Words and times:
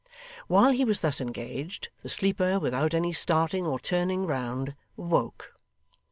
While 0.47 0.71
he 0.71 0.83
was 0.83 1.01
thus 1.01 1.21
engaged, 1.21 1.89
the 2.01 2.09
sleeper, 2.09 2.57
without 2.57 2.95
any 2.95 3.13
starting 3.13 3.67
or 3.67 3.79
turning 3.79 4.25
round, 4.25 4.73
awoke. 4.97 5.53